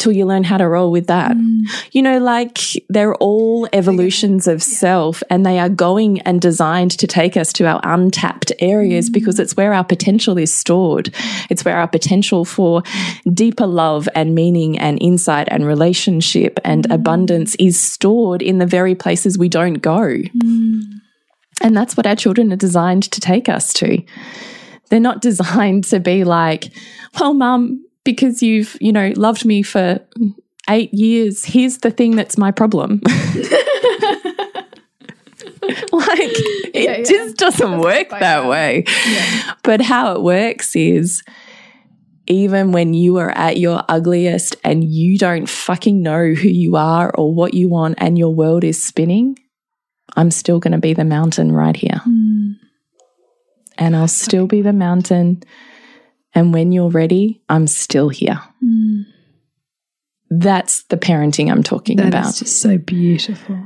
[0.00, 1.36] till you learn how to roll with that.
[1.36, 1.62] Mm.
[1.92, 7.06] You know, like they're all evolutions of self and they are going and designed to
[7.06, 9.12] take us to our untapped areas mm.
[9.12, 11.14] because it's where our potential is stored.
[11.50, 12.82] It's where our potential for
[13.32, 16.94] deeper love and meaning and insight and relationship and mm.
[16.94, 20.00] abundance is stored in the very places we don't go.
[21.60, 24.02] And that's what our children are designed to take us to.
[24.88, 26.72] They're not designed to be like,
[27.18, 30.00] well, mum, because you've, you know, loved me for
[30.68, 33.00] eight years, here's the thing that's my problem.
[33.04, 33.14] like,
[35.92, 37.02] it Yeah, yeah.
[37.02, 38.46] just doesn't work that that.
[38.48, 38.84] way.
[39.62, 41.22] But how it works is
[42.26, 47.10] even when you are at your ugliest and you don't fucking know who you are
[47.14, 49.36] or what you want and your world is spinning,
[50.16, 52.00] I'm still going to be the mountain right here.
[53.78, 55.42] And I'll still be the mountain.
[56.34, 58.40] And when you're ready, I'm still here.
[58.62, 59.04] Mm.
[60.30, 62.34] That's the parenting I'm talking That about.
[62.34, 63.58] just so beautiful.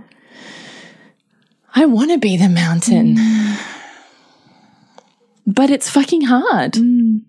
[1.74, 3.16] I want to be the mountain.
[3.16, 3.60] Mm.
[5.46, 6.72] But it's fucking hard.
[6.72, 7.20] Mm.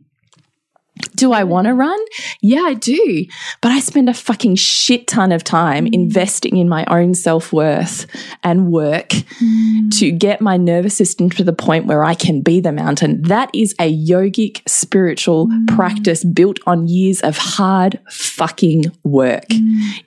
[1.15, 1.99] Do I want to run?
[2.41, 3.25] Yeah, I do.
[3.61, 5.93] But I spend a fucking shit ton of time mm.
[5.93, 8.05] investing in my own self worth
[8.43, 9.99] and work mm.
[9.99, 13.21] to get my nervous system to the point where I can be the mountain.
[13.23, 15.67] That is a yogic spiritual mm.
[15.75, 19.45] practice built on years of hard fucking work.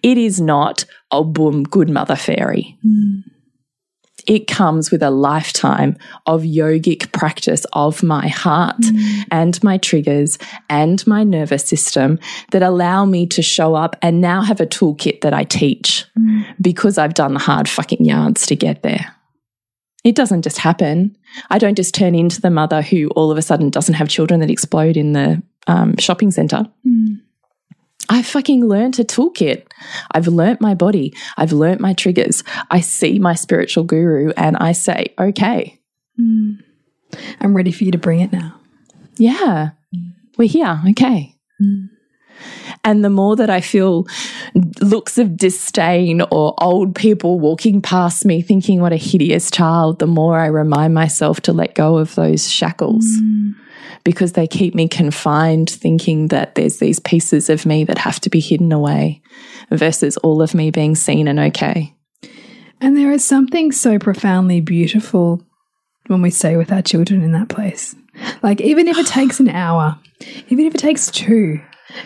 [0.02, 2.76] It is not, oh, boom, good mother fairy
[4.28, 9.24] it comes with a lifetime of yogic practice of my heart mm.
[9.32, 12.18] and my triggers and my nervous system
[12.52, 16.44] that allow me to show up and now have a toolkit that I teach mm.
[16.60, 19.14] because I've done the hard fucking yards to get there.
[20.04, 21.16] It doesn't just happen.
[21.50, 24.40] I don't just turn into the mother who all of a sudden doesn't have children
[24.40, 26.66] that explode in the um, shopping center.
[26.86, 27.20] Mm.
[28.08, 29.66] I fucking learnt a toolkit.
[30.12, 31.14] I've learnt my body.
[31.36, 32.42] I've learnt my triggers.
[32.70, 35.80] I see my spiritual guru and I say, okay,
[36.18, 36.58] mm.
[37.40, 38.58] I'm ready for you to bring it now.
[39.16, 39.70] yeah,
[40.36, 40.80] we're here.
[40.90, 41.34] Okay.
[41.60, 41.88] Mm.
[42.84, 44.06] And the more that I feel
[44.80, 50.06] looks of disdain or old people walking past me thinking, what a hideous child, the
[50.06, 53.54] more I remind myself to let go of those shackles mm.
[54.04, 58.30] Because they keep me confined, thinking that there's these pieces of me that have to
[58.30, 59.22] be hidden away
[59.70, 61.94] versus all of me being seen and okay.
[62.80, 65.42] And there is something so profoundly beautiful
[66.06, 67.94] when we stay with our children in that place.
[68.42, 69.98] Like, even if it takes an hour,
[70.48, 71.60] even if it takes two,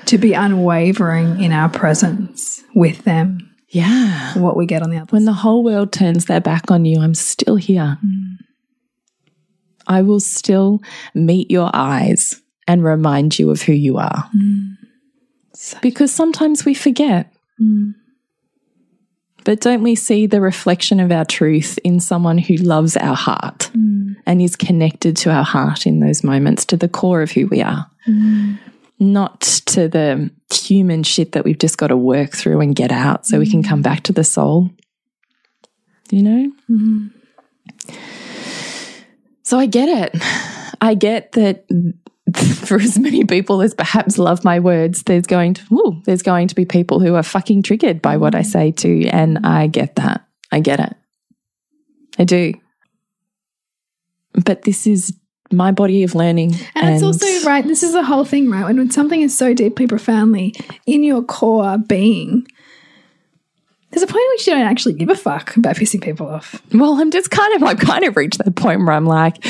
[0.07, 4.39] to be unwavering in our presence with them, Yeah.
[4.39, 7.01] what we get on the other When the whole world turns their back on you,
[7.01, 7.99] I'm still here.
[8.05, 8.32] Mm.
[9.87, 10.81] I will still
[11.15, 14.29] meet your eyes and remind you of who you are.
[14.37, 14.77] Mm.
[15.81, 17.33] Because sometimes we forget.
[17.61, 17.95] Mm.
[19.45, 23.71] But don't we see the reflection of our truth in someone who loves our heart
[23.77, 24.15] mm.
[24.25, 27.61] and is connected to our heart in those moments, to the core of who we
[27.61, 27.91] are?
[29.01, 33.27] Not to the human shit that we've just got to work through and get out
[33.27, 34.71] so we can come back to the soul.
[36.11, 36.53] You know?
[36.71, 37.07] Mm-hmm.
[39.53, 40.23] So I get it.
[40.81, 41.67] I get that
[42.65, 46.49] for as many people as perhaps love my words, there's going to ooh, there's going
[46.49, 49.97] to be people who are fucking triggered by what I say too, and I get
[49.97, 50.27] that.
[50.51, 50.97] I get it.
[52.19, 52.55] I do.
[54.43, 55.13] But this is
[55.51, 57.67] my body of learning, And, it's also right.
[57.67, 58.65] This is the whole thing, right?
[58.65, 60.55] When, when something is so deeply, profoundly
[60.87, 62.47] in your core being,
[63.93, 66.61] there's a point at which you don't actually give a fuck about pissing people off.
[66.75, 69.45] well, I'm just kind of I've kind of reached that point where I'm like,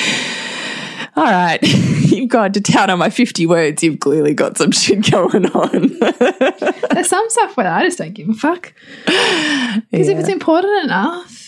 [1.17, 3.83] all right, you've gone to town on my 50 words.
[3.83, 5.89] You've clearly got some shit going on.
[6.93, 8.73] There's some stuff where I just don't give a fuck
[9.07, 11.39] because if it's important enough,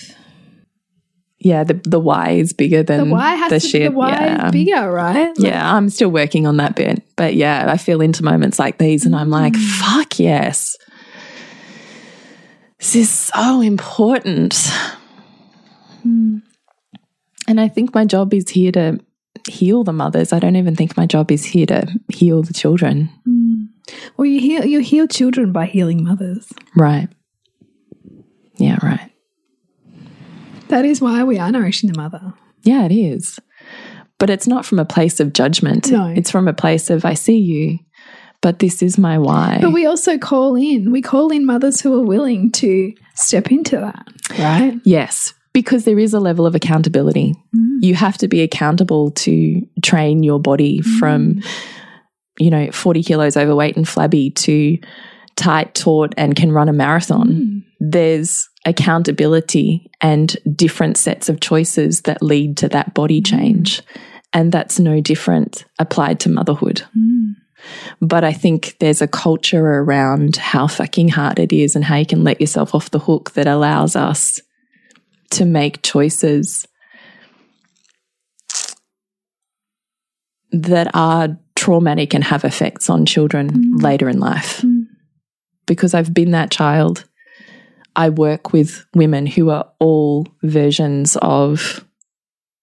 [1.39, 3.83] yeah, the the why is bigger than the why has the to shit.
[3.83, 4.47] be the why yeah.
[4.47, 5.33] is bigger, right?
[5.37, 7.03] Yeah, I'm still working on that bit.
[7.17, 9.81] But yeah, I feel into moments like these and I'm like, Mm.
[9.81, 10.75] fuck yes.
[12.85, 14.53] This is so important.
[16.07, 16.43] Mm.
[17.49, 19.01] And I think my job is here to
[19.49, 20.35] heal the mothers.
[20.35, 23.09] I don't even think my job is here to heal the children.
[24.19, 26.53] Well, you heal you heal children by healing mothers.
[26.77, 27.09] Right.
[28.57, 29.11] Yeah, right.
[30.69, 32.35] That is why we are nourishing the mother.
[32.65, 33.41] Yeah, it is.
[34.19, 35.91] But it's not from a place of judgment.
[35.91, 36.09] No.
[36.09, 37.79] It's from a place of, I see you,
[38.45, 39.57] but this is my why.
[39.63, 43.79] But we also call in, we call in mothers who are willing to step into
[43.79, 44.07] that,
[44.39, 44.79] right?
[44.85, 47.35] yes, because there is a level of accountability.
[47.57, 47.79] Mm.
[47.81, 50.99] You have to be accountable to train your body mm.
[50.99, 51.41] from,
[52.39, 54.77] you know, 40 kilos overweight and flabby to
[55.37, 57.29] tight, taut, and can run a marathon.
[57.29, 57.65] Mm.
[57.81, 63.81] There's accountability and different sets of choices that lead to that body change.
[64.35, 66.83] And that's no different applied to motherhood.
[68.01, 72.07] But I think there's a culture around how fucking hard it is and how you
[72.07, 74.41] can let yourself off the hook that allows us
[75.31, 76.67] to make choices
[80.53, 83.83] that are traumatic and have effects on children mm.
[83.83, 84.61] later in life.
[84.63, 84.87] Mm.
[85.67, 87.05] Because I've been that child.
[87.97, 91.85] I work with women who are all versions of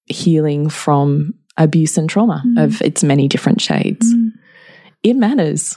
[0.05, 2.63] healing from abuse and trauma mm.
[2.63, 4.13] of its many different shades.
[5.03, 5.75] It matters.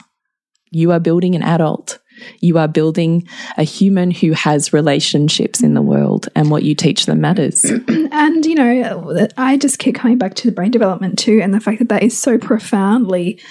[0.71, 1.99] You are building an adult.
[2.39, 7.05] You are building a human who has relationships in the world, and what you teach
[7.05, 7.65] them matters.
[8.17, 11.59] And, you know, I just keep coming back to the brain development too, and the
[11.59, 13.41] fact that that is so profoundly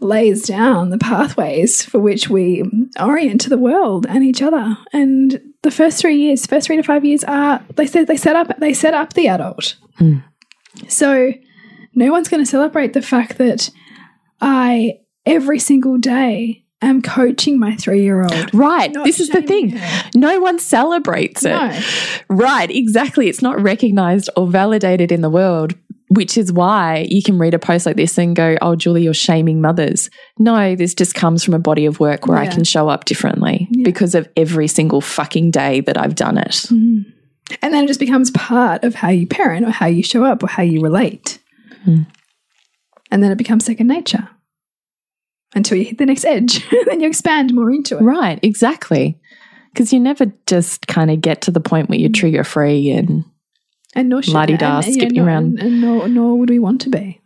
[0.00, 2.64] lays down the pathways for which we
[3.00, 4.76] orient to the world and each other.
[4.92, 8.36] And the first three years, first three to five years are they said they set
[8.36, 9.76] up they set up the adult.
[9.96, 10.18] Hmm.
[10.88, 11.32] So
[11.94, 13.70] no one's going to celebrate the fact that
[14.40, 18.54] I every single day am coaching my three year old.
[18.54, 18.92] Right.
[18.92, 19.70] Not this is the thing.
[19.70, 20.10] her.
[20.14, 21.50] No one celebrates it.
[21.50, 21.80] No.
[22.28, 22.70] Right.
[22.70, 23.28] Exactly.
[23.28, 25.74] It's not recognized or validated in the world,
[26.08, 29.14] which is why you can read a post like this and go, Oh, Julie, you're
[29.14, 30.08] shaming mothers.
[30.38, 33.68] No, this just comes from a body of work where I can show up differently
[33.82, 36.50] because of every single fucking day that I've done it.
[36.50, 37.10] Mm-hmm.
[37.62, 40.42] And then it just becomes part of how you parent or how you show up
[40.42, 41.38] or how you relate.
[41.84, 42.02] Hmm.
[43.10, 44.28] And then it becomes second nature
[45.54, 46.68] until you hit the next edge.
[46.86, 48.02] then you expand more into it.
[48.02, 48.38] Right.
[48.42, 49.18] Exactly.
[49.72, 52.14] Because you never just kind of get to the point where you're mm.
[52.14, 53.24] trigger free and
[53.94, 55.58] And nor should La-di-da, and- and, skipping nor, around.
[55.58, 57.20] And, and nor, nor would we want to be.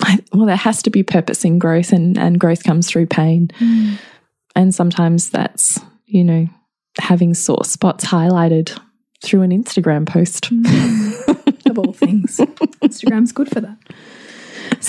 [0.00, 3.48] I, well, there has to be purpose in growth, and, and growth comes through pain.
[3.58, 3.98] Mm.
[4.56, 6.48] And sometimes that's, you know,
[6.98, 8.76] having sore spots highlighted
[9.22, 10.50] through an Instagram post.
[10.50, 11.38] Mm.
[11.72, 12.36] of all things.
[12.82, 13.76] Instagram's good for that.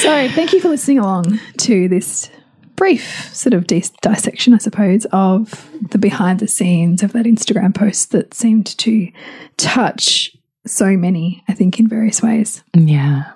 [0.03, 2.29] So, thank you for listening along to this
[2.75, 7.73] brief sort of dis dissection, I suppose, of the behind the scenes of that Instagram
[7.73, 9.09] post that seemed to
[9.55, 10.35] touch
[10.67, 12.63] so many, I think, in various ways.
[12.73, 13.31] Yeah.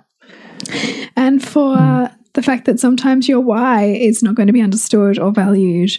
[1.16, 5.18] And for uh, the fact that sometimes your why is not going to be understood
[5.20, 5.98] or valued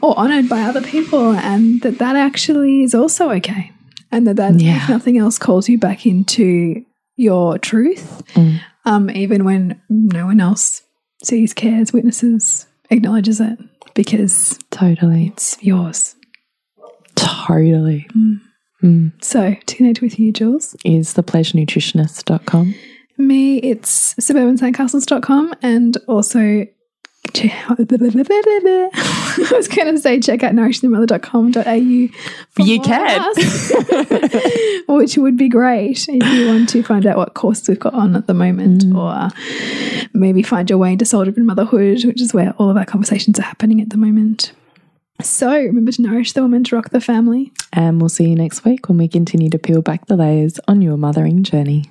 [0.00, 3.72] or honored by other people, and that that actually is also okay.
[4.12, 4.76] And that that, Yeah.
[4.84, 6.84] if nothing else, calls you back into
[7.16, 8.22] your truth,
[8.84, 10.82] um, even when no one else
[11.22, 13.58] sees, cares, witnesses, acknowledges it,
[13.94, 15.26] because Totally.
[15.28, 16.14] it's yours.
[17.14, 18.08] Totally.
[19.20, 22.74] So, to connect with you, Jules, Is thepleasurenutritionist.com.
[23.16, 26.66] me, it's suburbansandcastles.com and also
[28.94, 32.18] I was going to say check out nourishthemother.com.au
[32.50, 33.32] for You can.
[34.96, 38.16] which would be great if you want to find out what courses we've got on
[38.16, 38.98] at the moment mm.
[38.98, 39.30] or
[40.12, 43.38] maybe find your way into soul driven motherhood which is where all of our conversations
[43.38, 44.52] are happening at the moment
[45.20, 48.64] so remember to nourish the woman to rock the family And we'll see you next
[48.64, 51.90] week when we continue to peel back the layers on your mothering journey.